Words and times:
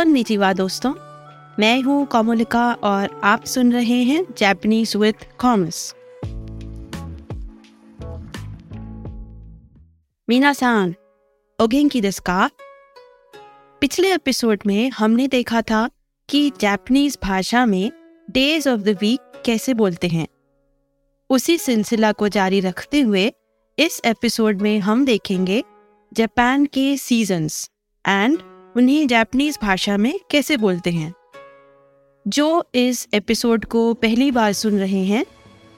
निचिवा 0.00 0.52
दोस्तों? 0.52 0.94
मैं 1.58 1.82
हूँ 1.82 2.06
कोमोलिका 2.06 2.72
और 2.72 3.20
आप 3.24 3.44
सुन 3.44 3.72
रहे 3.72 4.02
हैं 4.02 4.26
जैपनीज 4.38 4.96
विद 4.96 5.14
कॉमर्स 5.38 5.94
मीना 10.28 10.52
सान 10.52 10.94
ओगेंकी 11.60 12.00
का। 12.00 12.50
पिछले 13.80 14.14
एपिसोड 14.14 14.58
में 14.66 14.90
हमने 14.90 15.28
देखा 15.28 15.62
था 15.62 15.90
कि 16.28 16.52
जापानीज 16.60 17.18
भाषा 17.22 17.66
में 17.66 17.92
डेज़ 18.30 18.68
ऑफ़ 18.68 18.80
द 18.80 18.88
वीक 18.88 19.42
कैसे 19.46 19.74
बोलते 19.74 20.08
हैं। 20.08 20.26
उसी 21.30 21.58
सिलसिला 21.58 22.12
को 22.12 22.28
जारी 22.28 22.60
रखते 22.60 23.00
हुए 23.00 23.32
इस 23.78 24.00
एपिसोड 24.04 24.62
में 24.62 24.80
हम 24.80 25.04
देखेंगे 25.04 25.64
जापान 26.12 26.64
के 26.64 26.96
सीजन्स 26.96 27.70
एंड 28.08 28.51
उन्हें 28.76 29.06
जापानीज 29.06 29.58
भाषा 29.62 29.96
में 29.96 30.20
कैसे 30.30 30.56
बोलते 30.56 30.90
हैं? 30.90 31.14
जो 32.28 32.64
इस 32.74 33.08
एपिसोड 33.14 33.64
को 33.64 33.94
पहली 33.94 34.30
बार 34.30 34.52
सुन 34.52 34.78
रहे 34.78 35.04
हैं, 35.04 35.26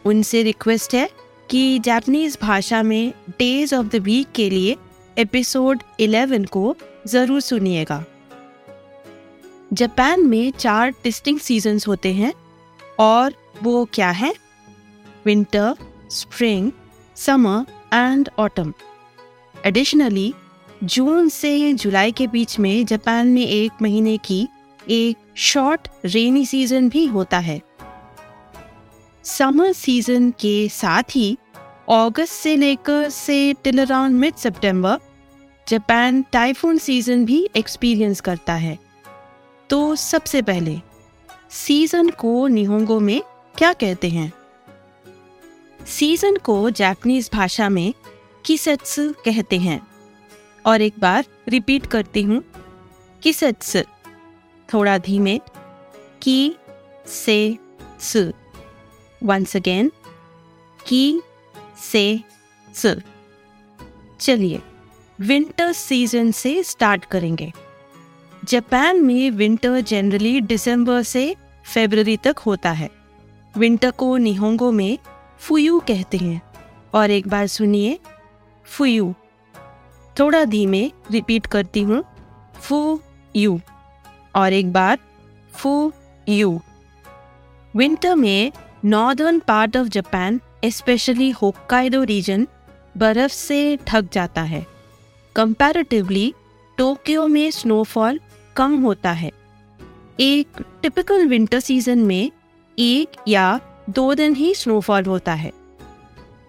उनसे 0.06 0.42
रिक्वेस्ट 0.42 0.94
है 0.94 1.10
कि 1.50 1.78
जापानीज 1.78 2.38
भाषा 2.42 2.82
में 2.82 3.12
डेज़ 3.38 3.74
ऑफ़ 3.74 3.86
द 3.86 3.96
वीक 3.96 4.26
के 4.34 4.50
लिए 4.50 4.76
एपिसोड 5.18 5.82
11 6.00 6.48
को 6.48 6.76
ज़रूर 7.06 7.40
सुनिएगा। 7.40 8.04
जापान 9.72 10.26
में 10.26 10.50
चार 10.50 10.90
डिस्टिंग 10.90 11.38
सीजन्स 11.38 11.88
होते 11.88 12.12
हैं 12.12 12.32
और 12.98 13.34
वो 13.62 13.88
क्या 13.92 14.10
है? 14.10 14.34
Winter 15.26 15.74
spring 16.10 16.72
summer 17.16 17.66
and 17.96 18.28
autumn 18.38 18.74
additionally 19.66 20.34
June 20.84 21.28
से 21.28 21.72
जुलाई 21.72 22.12
के 22.12 22.26
बीच 22.26 22.58
में 22.58 22.86
जापान 22.86 23.28
में 23.28 23.46
एक 23.46 23.72
महीने 23.82 24.16
की 24.16 24.48
एक 24.91 25.16
शॉर्ट, 25.34 25.88
रेनी 26.04 26.46
सीज़न 26.46 26.88
भी 26.88 27.06
होता 27.06 27.38
है। 27.38 27.62
समर 29.24 29.72
सीज़न 29.72 30.30
के 30.30 30.68
साथ 30.68 31.02
ही 31.10 31.38
अगस्त 31.91 32.32
से 32.32 32.56
लेकर 32.56 33.08
से 33.08 33.52
टिल 33.52 33.78
अराउंड 33.78 34.14
मिड 34.14 34.34
सितंबर 34.34 34.98
जापान 35.68 36.24
टाइफून 36.32 36.78
सीज़न 36.78 37.24
भी 37.24 37.48
एक्सपीरियंस 37.56 38.20
करता 38.20 38.54
है। 38.54 38.78
तो 39.70 39.96
सबसे 39.96 40.42
पहले 40.42 40.78
सीज़न 41.50 42.10
को 42.10 42.46
निहोंगो 42.46 43.00
में 43.00 43.22
क्या 43.58 43.72
कहते 43.72 44.08
हैं? 44.08 44.32
सीज़न 45.86 46.36
को 46.36 46.70
जापानीज 46.70 47.30
भाषा 47.32 47.69
में 47.69 47.94
किसेत्सु 48.46 49.12
कहते 49.24 49.58
हैं। 49.58 49.94
और 50.66 50.82
एक 50.82 50.94
बार 50.98 51.24
रिपीट 51.48 51.86
करती 51.86 52.22
हूँ 52.22 52.42
किसेत्सु 53.22 53.78
थोड़ा 54.74 54.98
धीमे 54.98 55.40
की 56.22 56.56
से 57.06 57.58
सु। 58.00 58.32
वंस 59.22 59.56
अगेन 59.56 59.92
की 60.86 61.22
से 61.92 62.20
सु। 62.74 62.94
चलिए 64.20 64.60
विंटर 65.20 65.72
सीज़न 65.72 66.30
से 66.30 66.62
स्टार्ट 66.62 67.04
करेंगे। 67.04 67.52
जापान 68.44 69.00
में 69.00 69.30
विंटर 69.30 69.80
जनरली 69.80 70.40
दिसंबर 70.40 71.02
से 71.02 71.36
फरवरी 71.74 72.16
तक 72.16 72.38
होता 72.38 72.70
है। 72.70 72.90
विंटर 73.56 73.90
को 73.90 74.16
निहोंगो 74.16 74.72
में 74.72 74.98
फुयू 75.38 75.80
कहते 75.80 76.16
हैं। 76.16 76.42
और 76.94 77.10
एक 77.10 77.28
बार 77.28 77.46
सुनिए 77.46 77.98
फुयू 78.64 79.14
थोड़ा 80.18 80.44
धीमे 80.44 80.90
रिपीट 81.10 81.46
करती 81.46 81.80
हूँ। 81.80 82.04
फू, 82.54 83.00
यू। 83.36 83.60
और 84.36 84.52
एक 84.52 84.72
बार, 84.72 84.98
फू, 85.52 85.92
यू। 86.28 86.60
विंटर 87.76 88.14
में 88.14 88.53
northern 88.84 89.38
part 89.38 89.76
of 89.76 89.88
Japan 89.88 90.41
specially 90.64 91.30
Hokkaido 91.30 92.03
region 92.03 92.48
बर्फ़ 92.97 93.32
से 93.32 93.78
ढक 93.88 94.12
जाता 94.12 94.42
है। 94.42 94.66
कंपैरेटिवली 95.36 96.34
टोक्यो 96.78 97.26
में 97.26 97.50
स्नोफॉल 97.50 98.20
कम 98.56 98.82
होता 98.82 99.12
है। 99.12 99.30
एक 100.20 100.48
टिपिकल 100.82 101.26
विंटर 101.26 101.60
सीज़न 101.60 101.98
में 101.98 102.30
एक 102.78 103.08
या 103.28 103.60
दो 103.91 104.14
दिन 104.14 104.34
ही 104.34 104.54
स्नोफॉल 104.54 105.04
होता 105.04 105.34
है। 105.34 105.53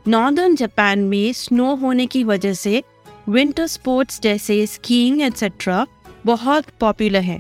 नॉर्दर्न 0.08 0.56
जापान 0.56 1.00
में 1.00 1.34
स्नो 1.34 1.76
होने 1.76 2.06
की 2.06 2.24
वजह 2.24 2.54
से 2.54 2.84
विंटर 3.28 3.68
स्पोर्ट्स 3.68 4.20
जैसे 4.22 4.66
स्कीइंग 4.68 5.22
एट्सेट्रा 5.22 5.86
बहुत 6.26 6.66
पॉपुलर 6.80 7.22
है। 7.22 7.38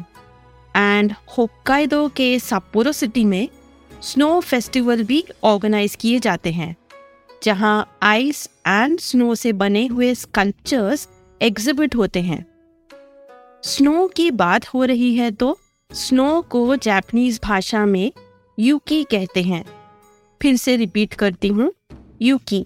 एंड 0.75 1.13
होक्काइडो 1.38 2.07
के 2.07 2.38
सापोरो 2.40 2.91
सिटी 2.91 3.23
में 3.25 3.47
स्नो 4.03 4.40
फेस्टिवल 4.41 5.03
भी 5.03 5.23
ऑर्गेनाइज 5.44 5.96
किए 5.96 6.19
जाते 6.19 6.51
हैं, 6.51 6.75
जहाँ 7.41 7.97
आइस 8.03 8.47
एंड 8.68 9.00
स्नो 9.00 9.35
से 9.35 9.53
बने 9.53 9.85
हुए 9.88 10.13
स्कल्पचर्स 10.16 11.07
एग्जिबिट 11.41 11.96
होते 11.96 12.22
हैं। 12.22 12.46
स्नो 13.66 14.07
की 14.07 14.29
बात 14.34 14.67
हो 14.67 14.84
रही 14.85 15.16
है 15.16 15.31
तो 15.31 15.57
स्नो 15.91 16.41
को 16.41 16.75
जापानीज 16.78 17.40
भाषा 17.44 17.85
में 17.85 18.12
यूकी 18.57 19.03
कहते 19.03 19.44
हैं। 19.44 19.63
फिर 20.41 20.56
से 20.57 20.75
रिपीट 20.75 21.13
करती 21.13 21.47
हूँ 21.47 21.72
यूकी 22.22 22.66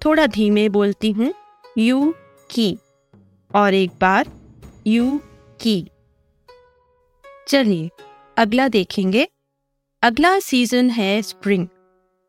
थोड़ा 0.00 0.26
धीमे 0.28 0.68
बोलती 0.68 1.10
हूँ। 1.12 1.32
यू 1.80 2.14
की। 2.50 2.78
और 3.54 3.74
एक 3.74 3.90
बार, 4.00 4.28
यू 4.86 5.20
की। 5.60 5.88
चलिए, 7.48 7.90
अगला 8.36 8.68
देखेंगे। 8.68 9.28
अगला 10.02 10.40
सीज़न 10.40 10.90
है 10.90 11.22
स्प्रिंग 11.22 11.68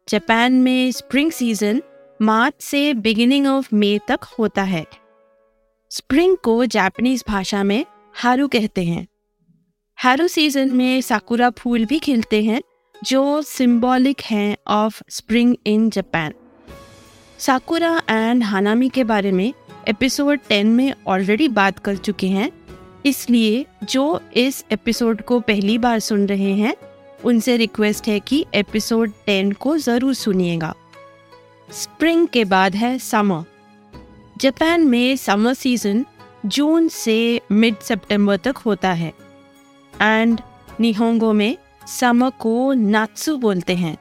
जापान 0.10 0.54
में 0.54 0.92
स्प्रिंग 0.92 1.32
सीज़न 1.32 1.82
मार्च 2.22 2.54
से 2.60 2.94
बिगिनिंग 2.94 3.48
ऑफ़ 3.48 3.76
मई 3.76 4.00
तक 4.08 4.20
होता 4.40 4.64
है। 4.64 4.86
स्प्रिंग 5.92 6.38
को 6.38 6.66
जापानीज 6.66 7.24
भाषा 7.28 7.64
में 7.64 7.86
हारू 8.14 8.48
कहते 8.48 8.84
हैं। 8.84 9.08
हारू 9.96 10.28
सीज़न 10.28 10.76
में 10.76 11.02
साकुरा 11.02 11.50
फूल 11.50 11.86
भी 11.86 12.00
खिलते 12.00 12.44
हैं, 12.44 12.62
जो 13.04 13.42
सिंबॉलिक 13.42 14.22
हैं 14.22 14.58
of 14.68 15.04
spring 15.10 15.56
in 15.66 15.90
Japan 15.90 16.34
साकुरा 17.42 18.02
and 18.10 18.44
हानामी 18.44 18.90
के 18.90 19.04
बारे 19.04 19.32
में 19.32 19.54
एपिसोड 19.88 20.40
10 20.52 20.64
में 20.64 20.94
ऑलरेडी 21.08 21.48
बात 21.48 21.80
कर 21.80 21.96
चुके 21.96 22.28
हैं। 22.28 22.52
इसलिए 23.06 23.66
जो 23.84 24.22
इस 24.34 24.66
एपिसोड 24.72 25.22
को 25.22 25.40
पहली 25.40 25.78
बार 25.78 26.00
सुन 26.00 26.28
रहे 26.28 26.54
हैं, 26.54 26.76
उनसे 27.26 27.58
रिक्वेस्ट 27.58 28.08
है 28.08 28.20
कि 28.20 28.46
एपिसोड 28.54 29.12
10 29.30 29.54
को 29.54 29.78
ज़रूर 29.78 30.14
सुनिएगा। 30.14 30.74
स्प्रिंग 31.72 32.28
के 32.28 32.46
बाद 32.46 32.76
है 32.76 33.00
समर 33.00 33.44
जापान 34.38 34.82
में 34.82 35.16
समर 35.16 35.54
सीज़न 35.54 36.06
जून 36.46 36.88
से 36.88 37.42
मिड 37.52 37.80
सितंबर 37.80 38.38
तक 38.38 38.58
होता 38.58 38.94
है। 38.94 39.14
एंड 40.02 40.42
निहोंगो 40.80 41.34
में 41.34 41.58
समर 41.88 42.30
को 42.30 42.74
नात्सु 42.74 43.38
बोलते 43.38 43.76
हैं। 43.76 43.98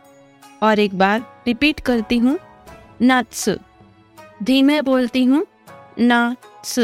और 0.62 0.78
एक 0.78 0.98
बार 0.98 1.42
रिपीट 1.46 1.80
करती 1.80 2.18
हूँ 2.18 2.38
नात्सु 3.00 3.52
धीमे 4.42 4.80
बोलती 4.82 5.24
हूँ 5.24 5.46
नात्सु 5.98 6.82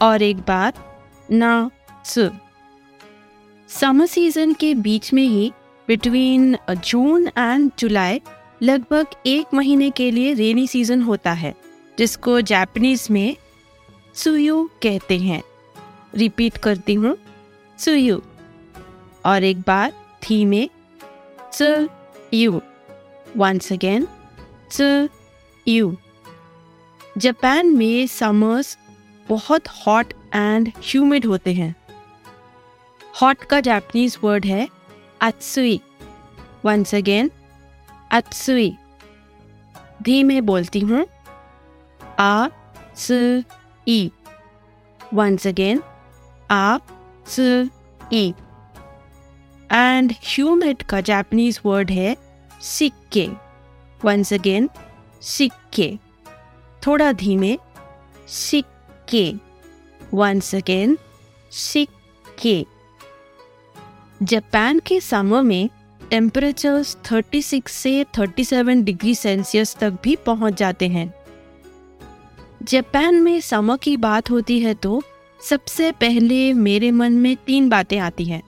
और 0.00 0.22
एक 0.22 0.36
बार 0.48 0.72
नात्सु 1.30 2.28
समर 3.68 4.06
सीज़न 4.06 4.52
के 4.52 4.74
बीच 4.74 5.12
में 5.12 5.22
ही 5.22 5.52
बिटवीन 5.88 6.56
जून 6.84 7.26
एंड 7.28 7.70
जुलाई 7.78 8.20
लगभग 8.62 9.06
एक 9.26 9.54
महीने 9.54 9.90
के 9.90 10.10
लिए 10.10 10.32
रेनी 10.34 10.66
सीज़न 10.66 11.02
होता 11.02 11.32
है, 11.32 11.54
जिसको 11.98 12.40
जापानीज 12.40 13.06
में 13.10 13.36
सुयु 14.14 14.62
कहते 14.82 15.18
हैं। 15.18 15.42
रिपीट 16.14 16.56
करती 16.56 16.94
हूँ 16.94 17.16
सुयु 17.78 18.20
और 19.26 19.44
एक 19.44 19.60
बार 19.60 19.92
थी 20.22 20.44
में 20.44 20.68
च 21.54 21.88
यू। 22.34 22.60
वंस 23.36 23.72
अगेन 23.72 24.06
च 24.72 25.08
यू 25.66 25.96
जापान 27.18 27.66
में 27.76 28.06
समर्स 28.06 28.76
बहुत 29.28 29.68
हॉट 29.68 30.12
एंड 30.34 30.68
ह्यूमिड 30.82 31.26
होते 31.26 31.54
हैं। 31.54 31.74
हॉट 33.20 33.44
का 33.50 33.60
जापानीज 33.60 34.18
वर्ड 34.24 34.44
है 34.46 34.68
अत्सुई 35.20 35.80
वंस 36.64 36.94
अगेन 36.94 37.30
अत्सुई 38.12 38.70
धीमे 40.02 40.40
बोलती 40.40 40.80
हूँ। 40.80 41.04
आ 42.20 42.48
स 42.96 43.42
ई 43.88 44.10
आ 46.50 46.78
स 47.28 47.40
ई 48.12 48.32
एंड 49.72 50.12
ह्यूमिड 50.24 50.82
का 50.82 51.00
जापानीज 51.00 51.60
वर्ड 51.64 51.90
है 51.90 52.16
सिक्के 52.62 53.28
वंस 54.04 54.32
अगेन 54.32 54.70
सिक्के 55.20 55.98
थोड़ा 56.86 57.12
धीमे 57.12 57.58
सिक्के 58.28 59.34
वंस 60.14 60.54
अगेन 60.54 60.98
सिक्के 61.50 62.66
जापान 64.22 64.78
के 64.78 65.00
समर 65.00 65.42
में 65.42 65.70
टेम्परेचर्स 66.10 66.96
36 67.04 67.68
से 67.68 68.04
37 68.04 68.82
डिग्री 68.82 69.14
सेल्सियस 69.14 69.76
तक 69.76 69.98
भी 70.02 70.16
पहुँच 70.16 70.54
जाते 70.54 70.88
हैं। 70.88 71.14
जापान 72.62 73.14
में 73.14 73.40
समर 73.40 73.76
की 73.76 73.96
बात 73.96 74.30
होती 74.30 74.60
है 74.60 74.74
तो 74.74 75.02
सबसे 75.42 75.92
पहले 75.92 76.52
मेरे 76.52 76.90
मन 76.90 77.12
में 77.12 77.36
तीन 77.36 77.68
बातें 77.68 77.98
आती 77.98 78.24
हैं। 78.24 78.42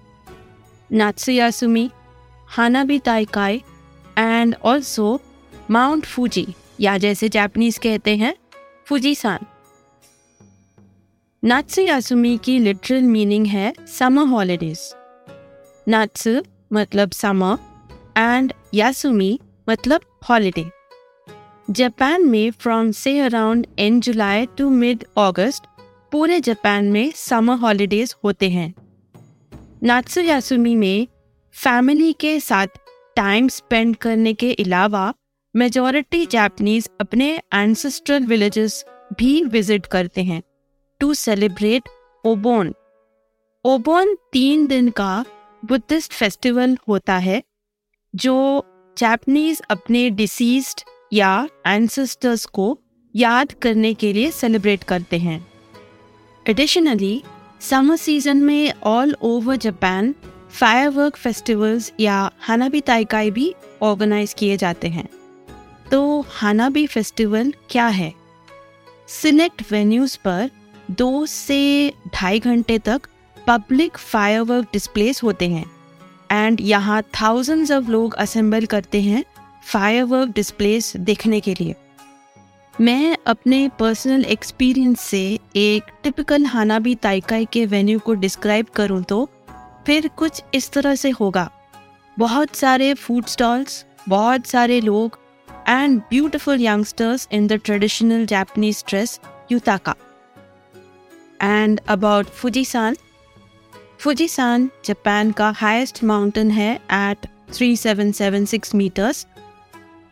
नात्सुयासुमी, 0.93 1.91
हानाबी 2.47 2.99
ताइकाई 2.99 3.63
एंड 4.19 4.55
ऑल्सो 4.65 5.21
माउंट 5.71 6.05
फूजी, 6.05 6.47
या 6.81 6.97
जैसे 6.99 7.29
जापानीज 7.29 7.77
कहते 7.79 8.17
हैं, 8.17 8.35
फूजीसान। 8.87 9.45
नात्सु 11.43 11.83
यासुमी 11.83 12.37
की 12.39 12.59
लिटरल 12.59 13.03
मीनिंग 13.03 13.47
है 13.47 13.73
समर 13.99 14.25
हॉलीडेज 14.27 14.81
नात्सु 15.87 16.31
मतलब 16.73 17.11
समर 17.11 17.57
एंड 18.17 18.53
यासुमी 18.75 19.39
मतलब 19.69 20.01
हॉलीडे 20.31 20.65
जापान 21.71 22.27
में 22.29 22.51
फ्रॉम 22.51 22.91
से 22.93 23.19
around 23.21 23.67
end 23.79 24.03
July 24.03 24.47
to 24.59 24.69
mid 24.71 25.05
August 25.19 25.63
पूरे 26.13 26.41
जापान 26.41 26.91
में 26.93 27.13
समर 27.17 27.59
हॉलीडेज 27.59 28.15
होते 28.25 28.51
हैं। 28.51 28.73
नात्सु 29.83 30.21
यासुमी 30.21 30.75
में 30.75 31.07
फैमिली 31.55 32.13
के 32.13 32.39
साथ 32.41 32.79
टाइम 33.17 33.49
स्पेंड 33.49 33.97
करने 33.97 34.35
के 34.35 34.53
अलावा 34.55 35.13
मेजॉरिटी 35.55 36.27
जापनीज 36.27 36.89
अपने 37.01 37.29
एंसेस्ट्रल 37.55 38.27
विलेजेस 38.27 38.85
भी 39.19 39.43
विज़िट 39.45 39.87
करते 39.87 40.23
हैं 40.23 40.43
टू 41.01 41.15
सेलिब्रेट 41.15 41.89
ओबोन 42.25 42.73
ओबोन 43.65 44.15
तीन 44.33 44.67
दिन 44.67 44.91
का 44.91 45.25
बुद्धिस्ट 45.63 46.13
फेस्टिवल 46.13 46.77
होता 46.89 47.17
है, 47.17 47.43
जो 48.15 48.65
जापनीज 48.97 49.63
अपने 49.71 50.09
डिसीज्ड 50.13 50.83
या 51.13 51.49
एंसेस्टर्स 51.67 52.47
को 52.47 52.79
याद 53.15 53.53
करने 53.53 53.95
के 53.95 54.13
लिए 54.13 54.31
सेलिब्रेट 54.31 54.85
करते 54.85 55.19
हैं। 55.19 55.45
एडिशनली 56.47 57.23
समर 57.61 57.97
सीज़न 57.99 58.37
में 58.37 58.73
all 58.87 59.17
over 59.23 59.57
Japan 59.59 60.15
firework 60.51 61.17
festivals 61.17 61.93
या 62.01 62.31
हानाबी 62.41 62.81
ताइकाई 62.81 63.31
भी 63.31 63.55
ऑर्गेनाइज 63.83 64.35
किए 64.35 64.57
जाते 64.57 64.89
हैं। 64.89 65.09
तो 65.91 66.25
हानाबी 66.31 66.87
फेस्टिवल 66.87 67.53
क्या 67.71 67.87
है? 67.87 68.13
सिलेक्ट 69.09 69.63
वेन्यूज 69.73 70.17
पर 70.17 70.51
दो 70.91 71.27
से 71.27 71.93
ढाई 72.15 72.39
घंटे 72.41 72.79
तक 72.79 73.09
पब्लिक 73.37 73.97
फायरवर्क 73.99 74.69
डिस्प्लेस 74.73 75.23
होते 75.23 75.49
हैं 75.49 75.65
एंड 76.33 76.61
यहाँ 76.61 77.03
थाउजेंड्स 77.21 77.71
ऑफ़ 77.73 77.89
लोग 77.89 78.15
असेंबल 78.15 78.67
करते 78.67 79.01
हैं 79.03 79.25
फायरवर्क 79.65 80.35
डिस्प्लेस 80.35 80.97
देखने 80.99 81.41
के 81.41 81.55
लिए। 81.55 81.75
मैं 82.75 83.17
अपने 83.27 83.69
पर्सनल 83.79 84.25
एक्सपीरियंस 84.25 85.01
से 85.01 85.23
एक 85.57 85.91
टिपिकल 86.03 86.45
हानाबी 86.47 86.95
ताइकाई 86.95 87.47
के 87.53 87.65
वेन्यू 87.67 87.99
को 87.99 88.15
डिस्क्राइब 88.17 88.67
करूँ 88.75 89.03
तो 89.03 89.29
फिर 89.87 90.09
कुछ 90.09 90.43
इस 90.55 90.71
तरह 90.73 90.95
से 90.95 91.11
होगा। 91.11 91.51
बहुत 92.17 92.57
सारे 92.57 92.93
फ़ूड 92.95 93.27
स्टॉल्स, 93.27 93.85
बहुत 94.09 94.47
सारे 94.47 94.81
लोग 94.81 95.19
and 95.71 96.03
beautiful 96.09 96.57
youngsters 96.57 97.27
in 97.31 97.47
the 97.47 97.59
traditional 97.59 98.27
Japanese 98.27 98.83
dress 98.83 99.21
yutaka. 99.51 99.95
And 101.41 101.81
about 101.89 102.27
Fujisan, 102.41 102.97
Fujisan 103.99 104.69
Japan 104.85 105.31
का 105.33 105.51
हाईएस्ट 105.57 106.03
माउंटेन 106.05 106.51
है 106.51 106.75
at 106.75 107.27
3776 107.53 108.75
metres 108.75 109.27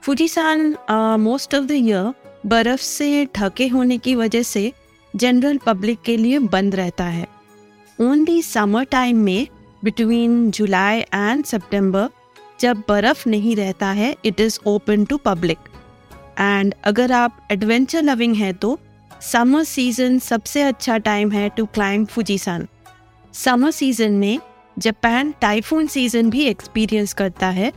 Fujisan 0.02 0.74
most 1.20 1.54
of 1.54 1.64
the 1.64 1.72
year 1.72 2.12
बर्फ़ 2.46 2.80
से 2.80 3.08
ढके 3.36 3.66
होने 3.68 3.98
की 3.98 4.14
वजह 4.14 4.42
से 4.42 4.72
जनरल 5.14 5.58
पब्लिक 5.66 6.02
के 6.04 6.16
लिए 6.16 6.38
बंद 6.54 6.74
रहता 6.74 7.04
है 7.04 7.26
ओनली 7.98 8.40
समर 8.42 8.84
टाइम 8.90 9.24
में 9.24 9.48
बिटवीन 9.84 10.50
जुलाई 10.50 11.00
एंड 11.00 11.44
सितंबर 11.44 12.08
जब 12.60 12.82
बर्फ़ 12.88 13.28
नहीं 13.28 13.56
रहता 13.56 13.86
है 13.86 14.16
it 14.24 14.40
is 14.40 14.58
open 14.66 15.04
to 15.04 15.16
public 15.16 15.58
and 16.38 16.74
अगर 16.84 17.12
आप 17.12 17.48
एडवेंचर 17.50 18.02
लविंग 18.02 18.34
हैं 18.36 18.54
तो 18.54 18.78
समर 19.22 19.64
सीज़न 19.64 20.18
सबसे 20.18 20.62
अच्छा 20.62 20.98
टाइम 20.98 21.30
है 21.32 21.48
to 21.48 21.66
climb 21.66 22.06
Fujisan 22.06 22.66
summer 23.34 23.70
season 23.70 24.12
में 24.12 24.38
जापान 24.78 25.34
टाइफून 25.40 25.86
सीज़न 25.86 26.30
भी 26.30 26.44
एक्सपीरियंस 26.44 27.12
करता 27.12 27.46
है, 27.46 27.72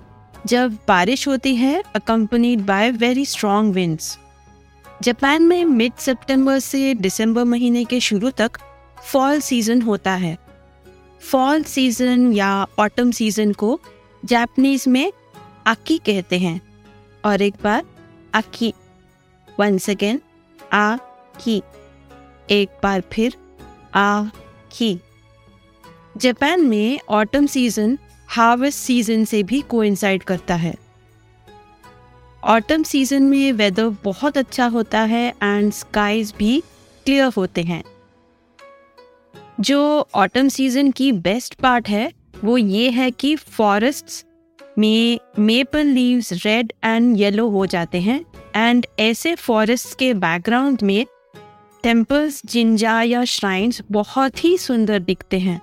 जब 0.45 0.77
बारिश 0.87 1.27
होती 1.27 1.55
है 1.55 1.83
accompanied 1.95 2.61
by 2.61 2.91
very 2.91 3.25
strong 3.25 3.73
winds 3.73 4.17
Japan 5.03 5.43
में 5.43 5.63
मिड 5.65 5.93
सितंबर 5.99 6.59
से 6.59 6.93
दिसंबर 6.93 7.43
महीने 7.43 7.83
के 7.83 7.99
शुरू 7.99 8.29
तक 8.29 8.57
फॉल 9.11 9.39
सीज़न 9.39 9.81
होता 9.81 10.11
है. 10.11 10.37
फॉल 11.31 11.63
सीज़न 11.63 12.31
या 12.33 12.67
ऑटम 12.79 13.11
सीज़न 13.11 13.51
को 13.53 13.79
जापानीज 14.25 14.87
में 14.87 15.11
आकी 15.67 15.97
कहते 15.97 16.39
हैं। 16.39 16.59
और 17.25 17.41
एक 17.41 17.55
बार 17.63 17.85
आकी 18.35 18.73
वन 19.59 19.77
सेकेंड 19.77 20.19
आ 20.73 20.95
की 21.43 21.61
एक 22.49 22.69
बार 22.83 23.01
फिर 23.11 23.35
आ 23.95 24.23
की 24.77 24.99
जापान 26.17 26.61
में 26.61 26.99
ऑटम 27.09 27.45
सीज़न 27.45 27.97
हार्वेस्ट 28.27 28.79
सीज़न 28.79 29.25
से 29.25 29.43
भी 29.43 29.61
कोइंसाइड 29.61 30.23
करता 30.23 30.55
है। 30.55 30.73
ऑटम 32.43 32.83
सीज़न 32.83 33.23
में 33.23 33.51
वेदर 33.53 33.89
बहुत 34.03 34.37
अच्छा 34.37 34.65
होता 34.67 34.99
है 34.99 35.27
एंड 35.43 35.71
स्काईज 35.71 36.33
भी 36.37 36.59
क्लियर 37.05 37.31
होते 37.37 37.63
हैं। 37.63 37.83
जो 39.59 40.07
ऑटम 40.15 40.47
सीज़न 40.47 40.91
की 40.91 41.11
बेस्ट 41.11 41.55
पार्ट 41.55 41.89
है 41.89 42.11
वो 42.43 42.57
ये 42.57 42.89
है 42.89 43.11
कि 43.11 43.35
फॉरेस्ट्स 43.35 44.25
में 44.77 45.19
maple 45.39 45.85
leaves 45.85 46.45
red 46.45 46.73
and 46.83 47.17
yellow 47.17 47.49
हो 47.49 47.65
जाते 47.65 48.01
हैं 48.01 48.25
एंड 48.55 48.85
ऐसे 48.99 49.35
फॉरेस्ट 49.35 49.97
के 49.99 50.13
बैकग्राउंड 50.13 50.79
में 50.83 51.05
टेम्पल्स 51.83 52.41
जिंजा 52.45 53.01
या 53.01 53.23
श्राइन्स 53.25 53.81
बहुत 53.91 54.43
ही 54.43 54.57
सुंदर 54.57 54.99
दिखते 54.99 55.39
हैं। 55.39 55.61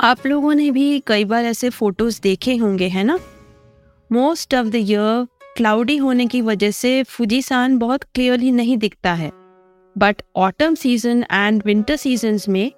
आप 0.00 0.26
लोगों 0.26 0.54
ने 0.54 0.70
भी 0.70 1.02
कई 1.06 1.24
बार 1.24 1.44
ऐसे 1.44 1.70
फ़ोटोज़ 1.70 2.20
देखे 2.20 2.56
होंगे, 2.56 2.88
है 2.88 3.04
ना? 3.04 3.18
Most 4.12 4.54
of 4.54 4.66
the 4.66 4.74
year 4.74 5.26
cloudy 5.56 5.96
होने 5.96 6.26
की 6.26 6.40
वजह 6.40 6.70
से 6.70 7.02
फुजीसान 7.02 7.78
बहुत 7.78 8.02
क्लियरली 8.02 8.50
नहीं 8.50 8.76
दिखता 8.76 9.14
है 9.14 9.30
but 9.98 10.22
autumn 10.36 10.74
season 10.74 11.24
and 11.32 11.62
winter 11.66 11.96
seasons 11.96 12.48
में 12.48 12.72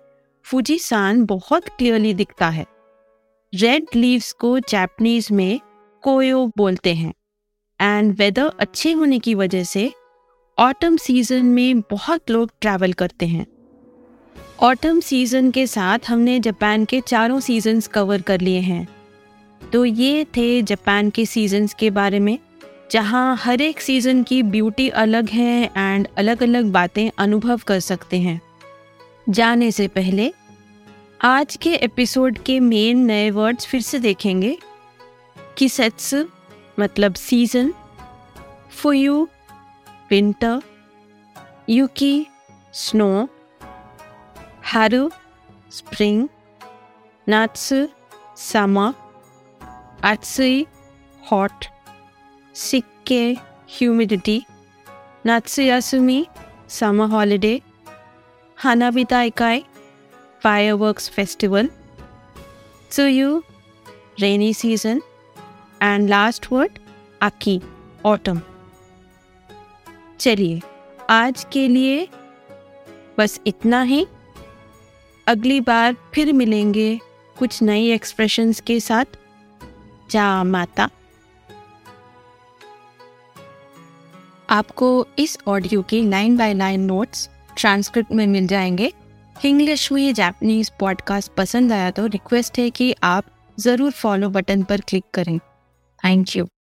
फुजीसान 0.47 1.25
बहुत 1.25 1.69
क्लियरली 1.69 2.15
दिखता 2.15 2.49
है। 2.49 2.67
रेड 3.55 3.87
लीव्स 3.95 4.33
को 4.33 4.59
जैपनीज 4.59 5.29
में 5.33 5.61
कोयो 6.03 6.53
बोलते 6.57 6.95
हैं। 6.95 7.15
एंड 7.81 8.15
वेदर 8.19 8.53
अच्छे 8.61 8.93
होने 8.93 9.19
की 9.19 9.35
वजह 9.35 9.65
से 9.65 9.93
ऑटम 10.59 10.97
सीज़न 10.97 11.45
में 11.45 11.81
बहुत 11.81 12.31
लोग 12.31 12.51
ट्रैवल 12.61 12.93
करते 12.93 13.27
हैं। 13.27 13.47
ऑटम 14.61 15.01
सीज़न 15.01 15.51
के 15.51 15.67
साथ 15.67 15.99
हमने 16.09 16.41
जापान 16.41 16.85
के 16.85 17.01
चारों 17.01 17.41
सीजन्स 17.41 17.87
कवर 17.87 18.23
कर 18.23 18.41
लिए 18.41 18.61
हैं। 18.61 18.89
तो 19.73 19.85
ये 19.85 20.25
थे 20.25 20.63
जापान 20.63 21.11
के 21.11 21.27
सीजन्स 21.27 21.75
के 21.75 21.91
बारे 21.91 22.21
में, 22.21 22.39
जहाँ 22.91 23.37
हर 23.37 23.61
एक 23.61 23.81
सीज़न 23.81 24.23
की 24.23 24.43
ब्यूटी 24.43 24.89
अलग 24.89 25.29
है 25.29 25.71
एंड 25.77 26.09
अलग 26.19 26.43
अलग 26.43 26.65
बातें 26.65 27.11
अनुभव 27.19 27.61
कर 27.67 27.81
सकते 27.81 28.21
हैं। 28.21 28.46
जाने 29.29 29.71
से 29.73 29.89
पहले, 29.89 30.35
आज 31.23 31.57
के 31.57 31.75
एपिसोड 31.75 32.39
के 32.39 32.61
मेन 32.61 32.99
नए 32.99 33.31
वर्ड्स 33.31 33.67
फिर 33.67 33.81
से 33.81 33.99
देखेंगे। 33.99 34.59
कि 35.59 35.69
सेट्स 35.69 36.15
मतलब 36.81 37.15
सीज़न 37.15 37.75
फुयू 38.71 39.29
विंटर 40.11 40.63
यूकी 41.69 42.27
स्नो 42.73 43.29
हारू 44.65 45.11
स्प्रिंग 45.71 46.29
नाट्स 47.29 47.73
समर 48.37 48.93
आत्सुई 50.05 50.67
हॉट 51.33 51.65
सिक्के 52.55 53.33
ह्यूमिडिटी 53.71 54.45
नात्सुयासुमी 55.27 56.27
समर 56.69 57.05
हॉलिडे 57.05 57.61
इकाई 58.65 59.65
fireworks 60.43 61.09
festival. 61.09 61.69
Tsuyu, 62.91 63.43
rainy 64.21 64.53
season. 64.53 65.03
And 65.81 66.09
last 66.09 66.51
word, 66.51 66.79
Aki, 67.21 67.61
autumn. 68.05 68.43
चलिए 70.21 70.61
आज 71.11 71.45
के 71.53 71.67
लिए 71.69 72.07
बस 73.19 73.41
इतना 73.47 73.83
ही 73.83 74.07
अगली 75.27 75.61
बार 75.61 75.95
फिर 76.15 76.33
मिलेंगे 76.33 76.89
कुछ 77.39 77.63
नई 77.63 77.91
एक्सप्रेशंस 77.91 78.61
के 78.61 78.79
साथ 78.81 79.19
जा 80.11 80.45
माता 80.45 80.89
आपको 84.51 85.07
इस 85.19 85.39
ऑडियो 85.47 85.83
के 85.83 86.03
line 86.03 86.37
by 86.37 86.55
line 86.55 86.81
notes 86.81 87.29
transcript 87.57 88.13
में 88.13 88.27
मिल 88.27 88.47
जाएँगे। 88.47 88.93
इंग्लिश 89.45 89.91
हुई 89.93 90.13
जापनीज 90.13 90.71
पॉडकास्ट 90.81 91.33
पसंद 91.33 91.73
आया 91.73 91.91
तो 91.91 92.07
रिक्वेस्ट 92.07 92.59
है 92.59 92.69
कि 92.71 92.95
आप 93.03 93.25
ज़रूर 93.59 93.91
फॉलो 93.93 94.29
बटन 94.31 94.63
पर 94.63 94.81
क्लिक 94.81 95.05
करें। 95.15 95.39
Thank 95.39 96.37
you 96.37 96.47